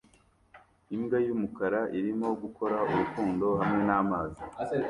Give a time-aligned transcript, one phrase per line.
[0.95, 4.43] Imbwa y'umukara irimo gukora urukundo hamwe n'amazi